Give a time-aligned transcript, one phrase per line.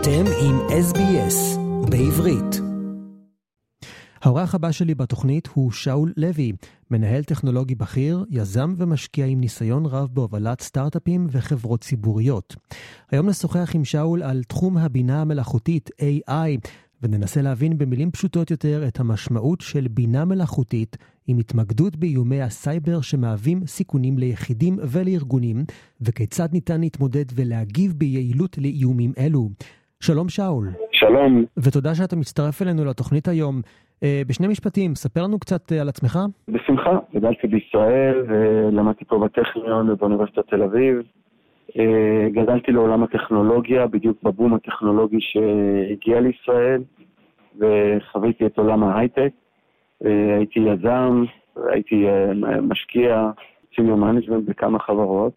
[0.00, 1.58] אתם עם SBS
[1.90, 2.60] בעברית.
[4.22, 6.52] האורח הבא שלי בתוכנית הוא שאול לוי,
[6.90, 12.56] מנהל טכנולוגי בכיר, יזם ומשקיע עם ניסיון רב בהובלת סטארט-אפים וחברות ציבוריות.
[13.10, 16.68] היום נשוחח עם שאול על תחום הבינה המלאכותית AI,
[17.02, 20.96] וננסה להבין במילים פשוטות יותר את המשמעות של בינה מלאכותית
[21.26, 25.64] עם התמקדות באיומי הסייבר שמהווים סיכונים ליחידים ולארגונים,
[26.00, 29.50] וכיצד ניתן להתמודד ולהגיב ביעילות לאיומים אלו.
[30.00, 30.68] שלום שאול.
[30.92, 31.44] שלום.
[31.56, 33.60] ותודה שאתה מצטרף אלינו לתוכנית היום.
[34.02, 36.18] אה, בשני משפטים, ספר לנו קצת אה, על עצמך.
[36.48, 41.02] בשמחה, גדלתי בישראל ולמדתי פה בטכניון ובאוניברסיטת תל אביב.
[41.78, 46.82] אה, גדלתי לעולם הטכנולוגיה, בדיוק בבום הטכנולוגי שהגיע לישראל,
[47.58, 49.30] וחוויתי את עולם ההייטק.
[50.38, 51.24] הייתי יזם,
[51.72, 52.06] הייתי
[52.62, 53.30] משקיע,
[53.76, 55.32] senior management בכמה חברות.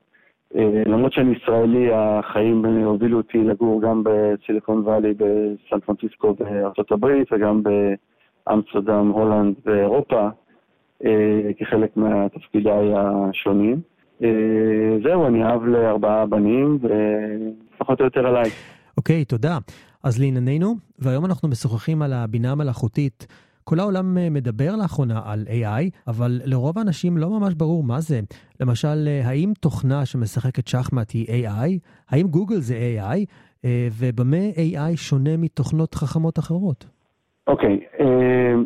[0.86, 7.64] למרות שאני ישראלי, החיים הובילו אותי לגור גם בסיליקון וואלי בסן פרנסיסקו בארצות הברית וגם
[8.48, 10.30] באמסטרדם, הולנד ואירופה,
[11.58, 13.82] כחלק מתפקידיי השונים.
[15.04, 18.50] זהו, אני אב לארבעה בנים, ופחות או יותר עליי.
[18.98, 19.58] אוקיי, okay, תודה.
[20.04, 23.28] אז לענייננו, והיום אנחנו משוחחים על הבינה המלאכותית.
[23.72, 28.20] כל העולם אה, מדבר לאחרונה על AI, אבל לרוב האנשים לא ממש ברור מה זה.
[28.60, 31.70] למשל, אה, האם תוכנה שמשחקת שחמט היא AI?
[32.10, 33.20] האם גוגל זה AI?
[33.66, 36.86] אה, ובמה AI שונה מתוכנות חכמות אחרות?
[37.48, 38.04] אוקיי, okay,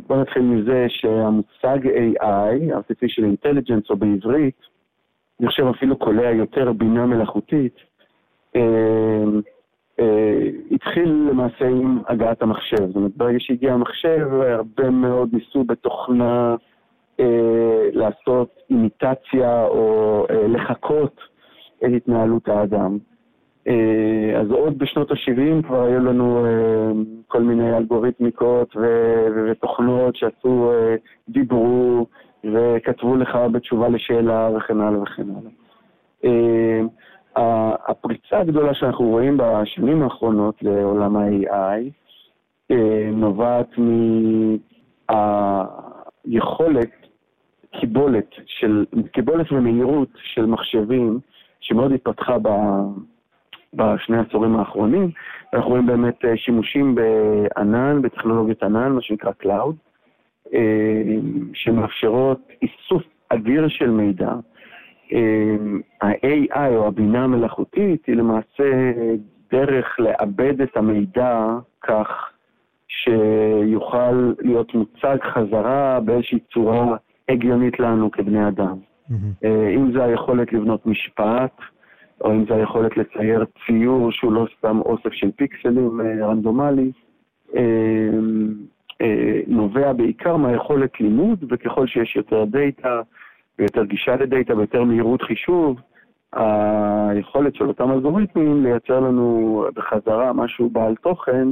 [0.08, 4.60] בוא נתחיל מזה שהמושג AI, artificial intelligence או בעברית,
[5.40, 7.76] אני חושב אפילו קולע יותר בינה מלאכותית,
[10.72, 12.88] התחיל למעשה עם הגעת המחשב.
[12.88, 16.56] זאת אומרת, ברגע שהגיע המחשב, הרבה מאוד ניסו בתוכנה
[17.20, 21.20] אה, לעשות אימיטציה או אה, לחקות
[21.78, 22.98] את התנהלות האדם.
[23.68, 26.92] אה, אז עוד בשנות ה-70 כבר היו לנו אה,
[27.28, 28.76] כל מיני אלגוריתמיקות
[29.36, 30.96] ותוכנות שעשו, אה,
[31.30, 32.06] דיברו
[32.54, 35.52] וכתבו לך בתשובה לשאלה וכן הלאה וכן הלאה.
[37.88, 41.90] הפריצה הגדולה שאנחנו רואים בשנים האחרונות לעולם ה-AI
[42.72, 43.70] אה, נובעת
[46.26, 46.92] מהיכולת,
[47.80, 51.20] קיבולת, של, קיבולת ומהירות של מחשבים
[51.60, 52.50] שמאוד התפתחה ב,
[53.74, 55.12] בשני העשורים האחרונים.
[55.54, 59.76] אנחנו רואים באמת אה, שימושים בענן, בטכנולוגיית ענן, מה שנקרא Cloud,
[60.54, 61.02] אה,
[61.54, 64.32] שמאפשרות איסוף אדיר של מידע.
[65.12, 68.92] אמ, ה-AI או הבינה המלאכותית היא למעשה
[69.52, 71.48] דרך לעבד את המידע
[71.82, 72.08] כך
[72.88, 76.96] שיוכל להיות מוצג חזרה באיזושהי צורה
[77.30, 78.78] הגיונית לנו כבני אדם.
[79.10, 79.46] Mm-hmm.
[79.76, 81.62] אם זה היכולת לבנות משפט,
[82.22, 86.92] או אם זה היכולת לצייר ציור שהוא לא סתם אוסף של פיקסלים אה, רנדומלי,
[87.56, 88.10] אה,
[89.48, 93.02] נובע בעיקר מהיכולת לימוד, וככל שיש יותר דאטה,
[93.60, 95.80] ויותר גישה לדאטה ויותר מהירות חישוב,
[96.34, 101.48] היכולת של אותם אלגוריתמים לייצר לנו בחזרה משהו בעל תוכן,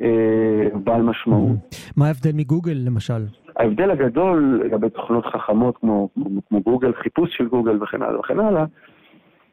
[0.00, 1.56] אה, בעל משמעות.
[1.96, 3.22] מה ההבדל מגוגל למשל?
[3.56, 8.40] ההבדל הגדול לגבי תוכנות חכמות כמו, כמו, כמו גוגל, חיפוש של גוגל וכן הלאה וכן
[8.40, 8.64] הלאה,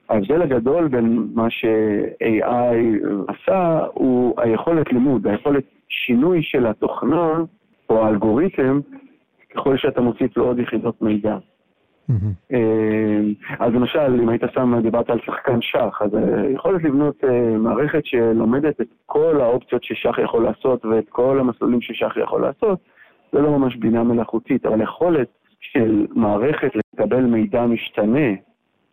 [0.10, 2.76] ההבדל הגדול בין מה ש-AI
[3.28, 7.40] עשה הוא היכולת לימוד, היכולת שינוי של התוכנה
[7.90, 8.80] או האלגוריתם
[9.56, 11.38] ככל שאתה מוסיף לו עוד יחידות מידע.
[12.54, 17.58] אמ, אז למשל, אם היית שם, דיברת על שחקן שח, אז אה, יכולת לבנות אה,
[17.58, 22.80] מערכת שלומדת את כל האופציות ששח יכול לעשות ואת כל המסלולים ששח יכול לעשות,
[23.32, 25.28] זה לא ממש בינה מלאכותית, אבל יכולת
[25.60, 28.30] של מערכת לקבל מידע משתנה,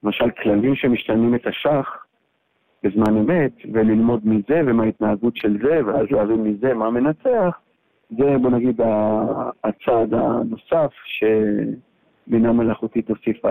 [0.02, 1.96] למשל כללים שמשתנים את השחמט
[2.82, 7.58] בזמן אמת, וללמוד מזה ומה ההתנהגות של זה, ואז להבין מזה מה מנצח,
[8.10, 8.80] זה בוא נגיד
[9.64, 11.24] הצעד הנוסף ש...
[12.28, 13.48] בינה מלאכותית הוסיפה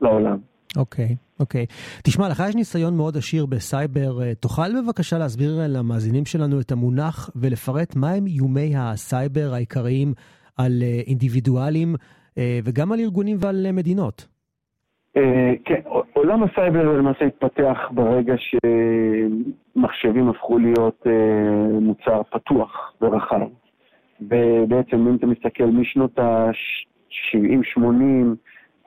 [0.00, 0.38] לעולם.
[0.76, 1.66] אוקיי, okay, אוקיי.
[1.68, 2.00] Okay.
[2.04, 4.22] תשמע, לך יש ניסיון מאוד עשיר בסייבר.
[4.22, 10.08] אה, תוכל בבקשה להסביר למאזינים שלנו את המונח ולפרט מהם איומי הסייבר העיקריים
[10.58, 11.94] על אה, אינדיבידואלים
[12.38, 14.28] אה, וגם על ארגונים ועל מדינות?
[15.64, 15.80] כן,
[16.12, 21.06] עולם הסייבר למעשה התפתח ברגע שמחשבים הפכו להיות
[21.80, 23.40] מוצר פתוח ורחב.
[24.20, 26.50] ובעצם אם אתה מסתכל משנות ה...
[27.78, 27.80] 70-80,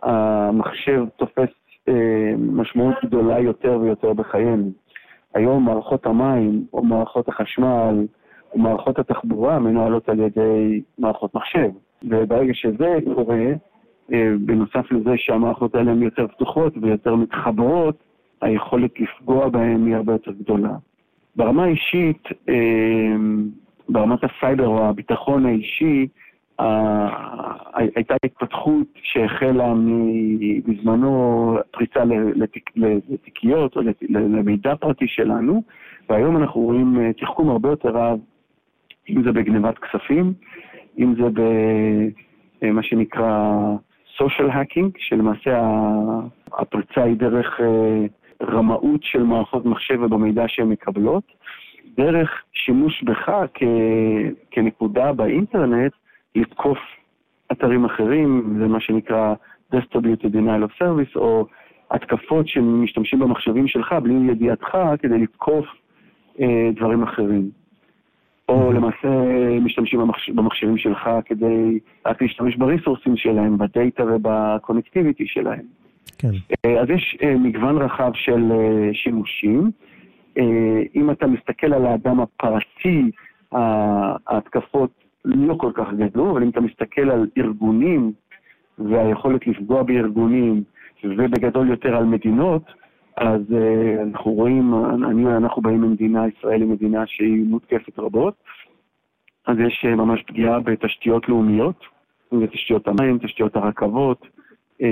[0.03, 1.49] המחשב תופס
[1.87, 4.71] אה, משמעות גדולה יותר ויותר בחיינו.
[5.33, 8.05] היום מערכות המים, או מערכות החשמל,
[8.53, 11.69] או מערכות התחבורה מנוהלות על ידי מערכות מחשב.
[12.03, 13.45] וברגע שזה קורה,
[14.13, 17.95] אה, בנוסף לזה שהמערכות האלה הן יותר פתוחות ויותר מתחברות,
[18.41, 20.75] היכולת לפגוע בהן היא הרבה יותר גדולה.
[21.35, 22.27] ברמה האישית,
[23.89, 26.07] ברמת הסייבר או הביטחון האישי,
[27.73, 29.73] הייתה התפתחות שהחלה
[30.65, 32.03] בזמנו פריצה
[33.09, 35.63] לתיקיות או למידע פרטי שלנו,
[36.09, 38.19] והיום אנחנו רואים תחכום הרבה יותר רב,
[39.09, 40.33] אם זה בגנבת כספים,
[40.99, 41.43] אם זה
[42.61, 43.55] במה שנקרא
[44.17, 45.61] social hacking, שלמעשה
[46.53, 48.05] הפריצה היא דרך אה,
[48.41, 51.23] רמאות של מערכות מחשב ובמידע שהן מקבלות,
[51.97, 53.31] דרך שימוש בך
[54.51, 55.91] כנקודה באינטרנט
[56.39, 56.77] לתקוף
[57.51, 59.33] אתרים אחרים, זה מה שנקרא
[59.75, 61.45] Distributed Denial of Service, או
[61.91, 65.65] התקפות שמשתמשים במחשבים שלך בלי ידיעתך כדי לתקוף
[66.39, 67.49] אה, דברים אחרים.
[68.49, 69.07] או למעשה
[69.61, 69.99] משתמשים
[70.35, 75.65] במחשבים שלך כדי רק להשתמש בריסורסים שלהם, בדאטה ובקונקטיביטי שלהם.
[76.17, 76.31] כן.
[76.65, 79.71] אה, אז יש אה, מגוון רחב של אה, שימושים.
[80.95, 83.11] אם אתה מסתכל על האדם הפרטי,
[84.27, 84.91] ההתקפות
[85.25, 88.11] לא כל כך גדלו, אבל אם אתה מסתכל על ארגונים
[88.77, 90.63] והיכולת לפגוע בארגונים,
[91.03, 92.63] ובגדול יותר על מדינות,
[93.17, 94.73] אז uh, אנחנו רואים,
[95.09, 98.33] אני, אנחנו באים ממדינה, ישראל היא מדינה שהיא מותקפת רבות,
[99.47, 101.83] אז יש uh, ממש פגיעה בתשתיות לאומיות,
[102.51, 104.83] תשתיות המים, תשתיות הרכבות, uh,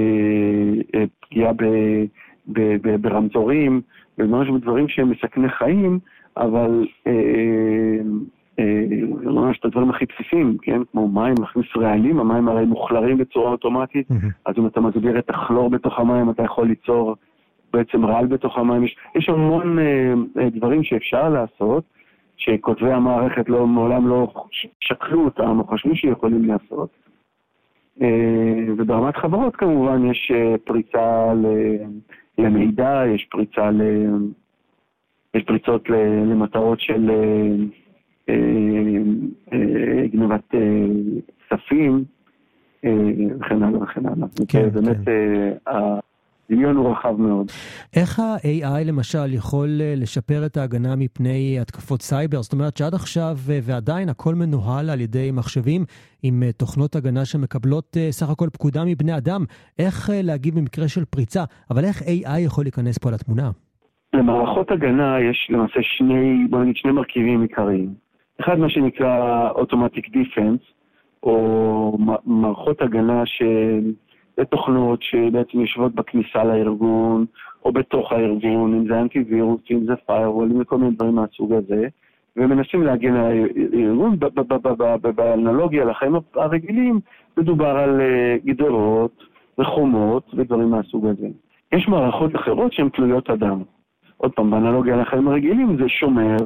[0.96, 1.64] uh, פגיעה ב,
[2.48, 3.82] ב, ב, ברמזורים,
[4.18, 6.00] וממש בדברים שהם מסכני חיים,
[6.38, 7.10] אבל uh,
[9.24, 10.82] ממש את הדברים הכי בסיסיים, כן?
[10.92, 14.08] כמו מים, להכניס רעלים, המים הרי מוכלרים בצורה אוטומטית.
[14.46, 17.16] אז אם אתה מגביר את הכלור בתוך המים, אתה יכול ליצור
[17.74, 18.84] בעצם רעל בתוך המים.
[18.84, 21.84] יש, יש המון אה, אה, דברים שאפשר לעשות,
[22.38, 24.34] שכותבי המערכת לא, מעולם לא
[24.80, 26.90] שקלו אותם או חשבו שיכולים לעשות.
[28.02, 31.46] אה, וברמת חברות כמובן יש אה, פריצה ל,
[32.38, 33.82] למידע, יש פריצה ל...
[35.34, 35.90] יש פריצות
[36.30, 37.87] למטרות של אה, אה, אה,
[40.12, 40.56] גנבת
[41.50, 42.04] כספים
[43.40, 44.28] וכן הלאה וכן הלאה.
[44.48, 45.72] כן, באמת כן.
[46.50, 47.48] הדמיון הוא רחב מאוד.
[47.96, 52.42] איך ה-AI למשל יכול אה, לשפר את ההגנה מפני התקפות סייבר?
[52.42, 55.86] זאת אומרת שעד עכשיו אה, ועדיין הכל מנוהל על ידי מחשבים
[56.24, 59.42] עם אה, תוכנות הגנה שמקבלות סך הכל פקודה מבני אדם.
[59.80, 61.44] איך להגיב במקרה של פריצה?
[61.72, 63.52] אבל איך AI יכול להיכנס פה לתמונה?
[64.14, 68.07] למערכות הגנה יש למעשה שני, בוא נגיד שני מרכיבים עיקריים.
[68.40, 70.74] אחד מה שנקרא Automatic Defense,
[71.24, 73.42] או מערכות הגנה ש...
[74.38, 77.26] לתוכנות שבעצם יושבות בכניסה לארגון,
[77.66, 81.54] או בתוך הארגון, אם זה אנטי-וירוס, אם זה firewall, אם זה כל מיני דברים מהסוג
[81.54, 81.88] הזה,
[82.38, 83.32] ומנסים להגן על
[83.74, 84.18] הארגון.
[85.16, 87.00] באנלוגיה לחיים הרגילים,
[87.38, 89.24] מדובר על אה, גדרות
[89.60, 91.28] וחומות ודברים מהסוג הזה.
[91.72, 93.62] יש מערכות אחרות שהן תלויות אדם.
[94.18, 96.38] עוד פעם, באנלוגיה לחיים הרגילים זה שומר,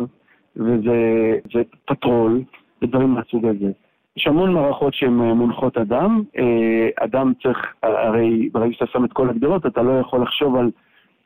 [0.56, 2.42] וזה פטרול,
[2.82, 3.72] ודברים מהסוג הזה.
[4.18, 6.24] יש המון מערכות שהן אה, מונחות אדם.
[6.38, 10.72] אה, אדם צריך, הרי ברגע שאתה שם את כל הגדרות, אתה לא יכול לחשוב על,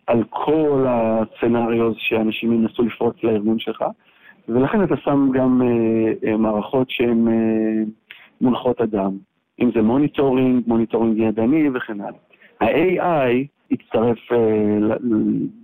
[0.07, 3.83] על כל הסצנריוז שאנשים ינסו לפרוץ לארגון שלך,
[4.49, 5.61] ולכן אתה שם גם
[6.25, 7.27] אה, מערכות שהן
[8.41, 9.11] מונחות אדם.
[9.61, 12.19] אם זה monitoring, monitoring ידני וכן הלאה.
[12.61, 14.17] ה-AI הצטרף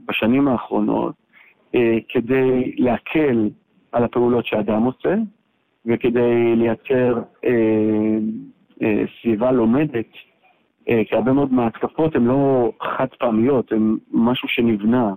[0.07, 1.20] בשנים האחרונות
[2.09, 3.49] כדי להקל
[3.91, 5.15] על הפעולות שאדם עושה,
[5.85, 8.17] וכדי לייצר אה,
[8.81, 10.05] אה, סביבה לומדת,
[10.89, 15.13] אה, כי הרבה מאוד מההתקפות הן לא חד פעמיות, הן משהו שנבנה,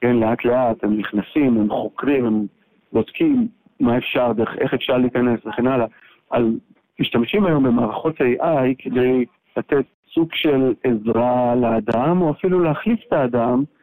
[0.00, 2.46] כן, לאט לאט, הם נכנסים, הם חוקרים, הם
[2.92, 3.48] בודקים
[3.80, 5.86] מה אפשר, דרך, איך אפשר להיכנס וכן הלאה.
[6.30, 6.58] על,
[7.00, 9.24] משתמשים היום במערכות AI כדי
[9.56, 9.84] לתת
[10.14, 13.81] סוג של עזרה לאדם, או אפילו להחליף את האדם אה,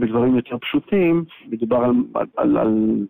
[0.00, 1.24] בדברים יותר פשוטים.
[1.48, 1.92] מדובר על,
[2.36, 3.06] על, על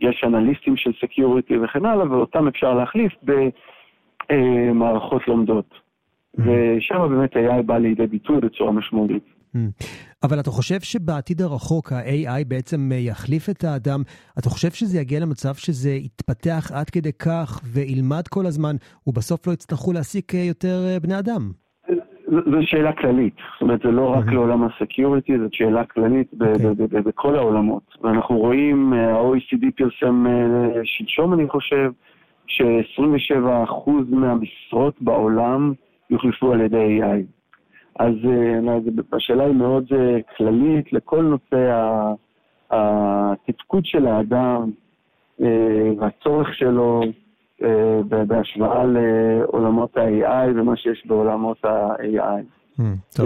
[0.00, 3.12] יש אנליסטים של security וכן הלאה, ואותם אפשר להחליף
[4.30, 5.70] במערכות לומדות.
[5.70, 6.42] Mm-hmm.
[6.42, 9.22] ושם באמת AI בא לידי ביטוי בצורה משמעותית.
[9.56, 9.84] Mm-hmm.
[10.22, 14.02] אבל אתה חושב שבעתיד הרחוק ה-AI בעצם יחליף את האדם?
[14.38, 19.52] אתה חושב שזה יגיע למצב שזה יתפתח עד כדי כך וילמד כל הזמן, ובסוף לא
[19.52, 21.52] יצטרכו להעסיק יותר בני אדם?
[22.32, 27.02] זו שאלה כללית, זאת אומרת, זה לא רק לעולם הסקיוריטי, זאת שאלה כללית אוקיי.
[27.02, 27.82] בכל העולמות.
[28.02, 31.90] ואנחנו רואים, אה, ה-OECD פרסם אה, שלשום, אני חושב,
[32.46, 35.72] ש-27% מהמשרות בעולם
[36.10, 37.22] יוחלפו על ידי AI.
[37.98, 38.78] אז אה,
[39.12, 39.84] השאלה היא מאוד
[40.36, 41.72] כללית לכל נושא
[43.48, 44.70] התפקוד של האדם
[45.98, 47.02] והצורך שלו
[48.26, 52.42] בהשוואה לעולמות ה-AI ומה שיש בעולמות ה-AI.
[52.80, 53.20] Mm,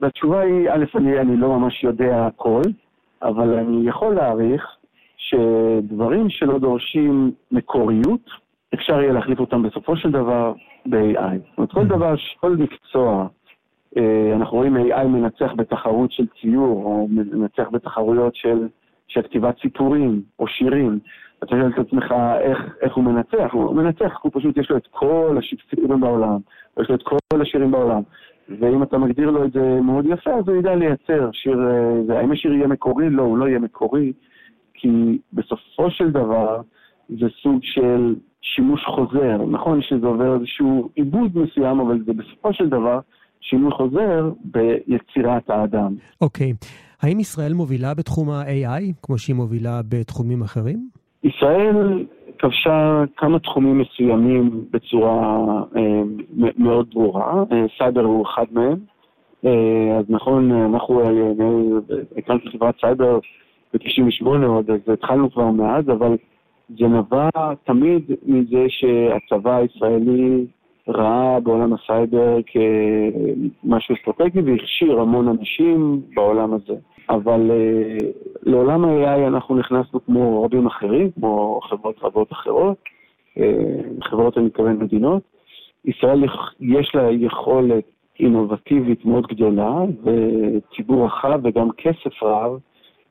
[0.00, 2.62] והתשובה היא, א', אני, אני לא ממש יודע הכל,
[3.22, 4.76] אבל אני יכול להעריך
[5.16, 8.30] שדברים שלא דורשים מקוריות,
[8.74, 10.52] אפשר יהיה להחליף אותם בסופו של דבר
[10.86, 11.18] ב-AI.
[11.18, 11.84] זאת אומרת, כל mm-hmm.
[11.84, 13.26] דבר, כל מקצוע,
[13.96, 18.68] אה, אנחנו רואים AI מנצח בתחרות של ציור, או מנצח בתחרויות של,
[19.08, 20.98] של כתיבת סיפורים או שירים.
[21.44, 24.86] אתה שואל את עצמך איך, איך הוא מנצח, הוא מנצח, הוא פשוט יש לו את
[24.90, 26.38] כל הסיפורים בעולם,
[26.80, 28.02] יש לו את כל השירים בעולם.
[28.60, 31.58] ואם אתה מגדיר לו את זה מאוד יפה, אז הוא ידע לייצר שיר,
[32.10, 33.10] אה, האם השיר יהיה מקורי?
[33.10, 34.12] לא, הוא לא יהיה מקורי,
[34.74, 36.60] כי בסופו של דבר
[37.08, 39.36] זה סוג של שימוש חוזר.
[39.50, 42.98] נכון שזה עובר איזשהו עיבוד מסוים, אבל זה בסופו של דבר
[43.40, 45.94] שימוש חוזר ביצירת האדם.
[46.20, 46.52] אוקיי.
[46.52, 46.66] Okay.
[47.02, 50.88] האם ישראל מובילה בתחום ה-AI, כמו שהיא מובילה בתחומים אחרים?
[51.24, 52.04] ישראל
[52.38, 55.38] כבשה כמה תחומים מסוימים בצורה
[55.76, 56.02] אה,
[56.58, 58.78] מאוד ברורה, אה, סייבר הוא אחד מהם.
[59.44, 61.10] אה, אז נכון, אנחנו אה,
[62.16, 63.18] הקמנו חברת סייבר
[63.74, 66.16] ב-98 עוד, אז התחלנו כבר מאז, אבל
[66.78, 67.28] זה נבע
[67.64, 70.46] תמיד מזה שהצבא הישראלי
[70.88, 76.74] ראה בעולם הסייבר כמשהו אסטרטגי והכשיר המון אנשים בעולם הזה.
[77.10, 78.04] אבל אה,
[78.42, 82.76] לעולם ה-AI אנחנו נכנסנו כמו רבים אחרים, כמו חברות רבות אחרות,
[83.38, 83.40] אה,
[84.04, 85.22] חברות אני מתכוון מדינות.
[85.84, 86.24] ישראל
[86.60, 87.84] יש לה יכולת
[88.20, 92.58] אינובטיבית מאוד גדולה, וציבור רחב וגם כסף רב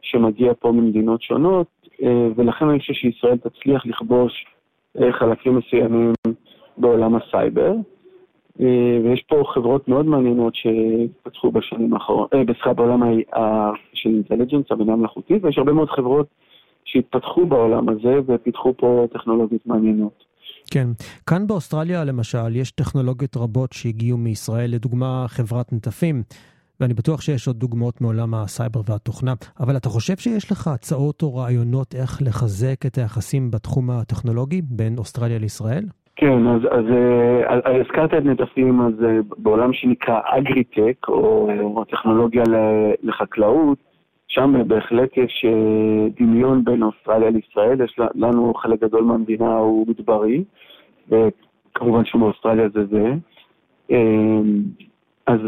[0.01, 2.03] שמגיע פה ממדינות שונות, אה,
[2.35, 4.45] ולכן אני חושב שישראל תצליח לכבוש
[4.97, 6.13] אה, חלקים מסוימים
[6.77, 7.73] בעולם הסייבר.
[8.61, 13.01] אה, ויש פה חברות מאוד מעניינות שפתחו בשנים האחרונות, אה, בסליחה, בעולם
[13.93, 16.27] של intelligence, הבינה מלאכותית, ויש הרבה מאוד חברות
[16.85, 20.23] שהתפתחו בעולם הזה ופיתחו פה טכנולוגיות מעניינות.
[20.71, 20.87] כן,
[21.27, 26.23] כאן באוסטרליה למשל יש טכנולוגיות רבות שהגיעו מישראל, לדוגמה חברת נטפים,
[26.79, 31.35] ואני בטוח שיש עוד דוגמאות מעולם הסייבר והתוכנה, אבל אתה חושב שיש לך הצעות או
[31.35, 35.85] רעיונות איך לחזק את היחסים בתחום הטכנולוגי בין אוסטרליה לישראל?
[36.15, 36.85] כן, אז, אז,
[37.45, 42.43] אז אה, הזכרת את נטפים, אז אה, בעולם שנקרא אגריטק, או, או טכנולוגיה
[43.03, 43.77] לחקלאות,
[44.27, 50.43] שם בהחלט יש אה, דמיון בין אוסטרליה לישראל, יש לנו חלק גדול מהמדינה הוא מדברי,
[51.09, 53.13] וכמובן שבאוסטרליה זה זה.
[55.27, 55.39] אז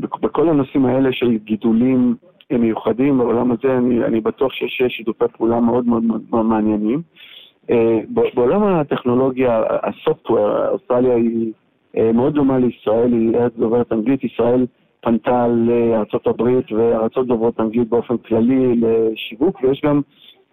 [0.00, 2.14] בכל הנושאים האלה של גידולים
[2.50, 7.02] מיוחדים בעולם הזה, אני, אני בטוח שיש שיתופי פעולה מאוד מאוד מאוד מעניינים.
[7.70, 8.00] אה,
[8.34, 11.52] בעולם הטכנולוגיה, הסופטוור, אוסטרליה היא
[11.96, 14.66] אה, מאוד דומה לישראל, היא ארץ דוברת אנגלית, ישראל
[15.00, 20.00] פנתה לארה"ב וארצות דוברות אנגלית באופן כללי לשיווק, ויש גם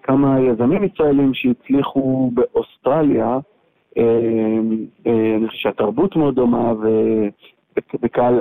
[0.03, 3.39] כמה יזמים ישראלים שהצליחו באוסטרליה,
[3.97, 4.19] אה,
[5.37, 6.73] אני חושב שהתרבות מאוד דומה
[8.03, 8.39] וקל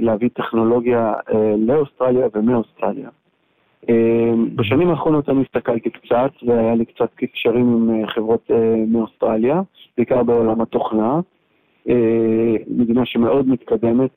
[0.00, 1.12] להביא טכנולוגיה
[1.58, 3.08] לאוסטרליה ומאוסטרליה.
[3.88, 9.60] אמ, בשנים האחרונות אני הסתכלתי קצת, והיה לי קצת קשרים עם אה, חברות אה, מאוסטרליה,
[9.96, 11.20] בעיקר בעולם התוכנה.
[11.88, 14.10] אה, מדינה שמאוד מתקדמת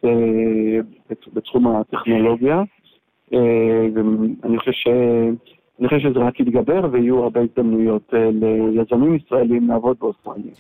[1.34, 2.64] בתחום הטכנולוגיה,
[3.32, 4.88] ואני חושב, ש...
[5.88, 8.14] חושב שזה רק יתגבר ויהיו הרבה הזדמנויות
[8.74, 10.52] ליזמים ישראלים לעבוד באוסטרליה.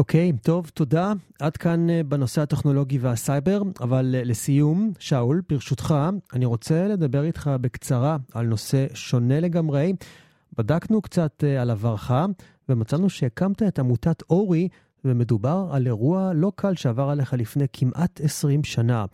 [0.00, 1.12] אוקיי, okay, טוב, תודה.
[1.42, 5.94] עד כאן אה, בנושא הטכנולוגי והסייבר, אבל אה, לסיום, שאול, ברשותך,
[6.34, 9.92] אני רוצה לדבר איתך בקצרה על נושא שונה לגמרי.
[10.58, 12.12] בדקנו קצת אה, על עברך,
[12.68, 14.68] ומצאנו שהקמת את עמותת אורי,
[15.04, 19.04] ומדובר על אירוע לא קל שעבר עליך לפני כמעט 20 שנה.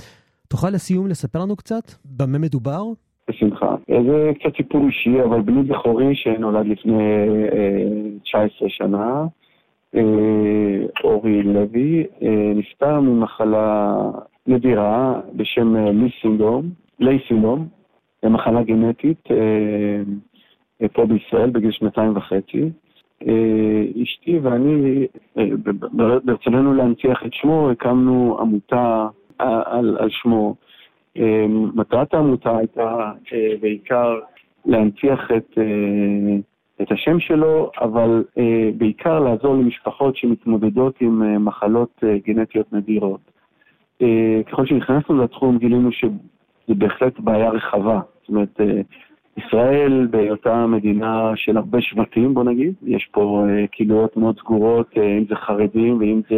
[0.49, 2.83] תוכל לסיום לספר לנו קצת במה מדובר?
[3.31, 3.76] בשמחה.
[3.88, 7.02] זה קצת סיפור אישי, אבל בני בכורי שנולד לפני
[8.25, 9.26] 19 שנה.
[9.97, 13.97] אה, אורי לוי, אה, נפטר ממחלה
[14.47, 17.69] נדירה בשם אה, לי סינדום, לי סינדום,
[18.25, 19.29] מחלה גנטית
[20.93, 22.71] פה בישראל בגיל שנתיים וחצי.
[24.03, 25.07] אשתי ואני,
[26.25, 30.55] ברצוננו להנציח את שמו, הקמנו עמותה על, על שמו.
[31.75, 33.12] מטרת העמותה הייתה
[33.61, 34.19] בעיקר
[34.67, 35.59] להנציח את
[36.83, 43.21] את השם שלו, אבל אה, בעיקר לעזור למשפחות שמתמודדות עם אה, מחלות אה, גנטיות נדירות.
[44.02, 48.00] אה, ככל שנכנסנו לתחום גילינו שזה בהחלט בעיה רחבה.
[48.21, 48.80] זאת אומרת, אה,
[49.37, 55.18] ישראל בהיותה מדינה של הרבה שבטים, בוא נגיד, יש פה אה, קהילות מאוד סגורות, אה,
[55.18, 56.37] אם זה חרדים ואם זה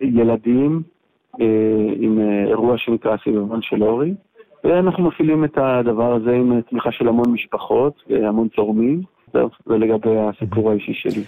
[0.00, 0.82] וילדים
[2.00, 4.14] עם אירוע שנקרא סביבון של אורי.
[4.64, 9.02] ואנחנו מפעילים את הדבר הזה עם תמיכה של המון משפחות והמון תורמים.
[9.32, 9.40] זה
[9.78, 11.22] לגבי הסיפור האישי שלי.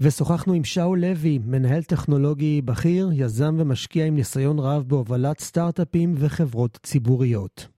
[0.00, 6.78] ושוחחנו עם שאול לוי, מנהל טכנולוגי בכיר, יזם ומשקיע עם ניסיון רב בהובלת סטארט-אפים וחברות
[6.82, 7.68] ציבוריות.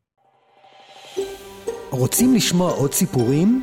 [1.91, 3.63] רוצים לשמוע עוד סיפורים?